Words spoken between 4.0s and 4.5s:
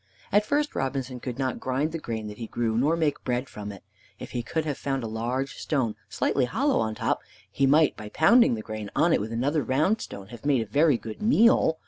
If he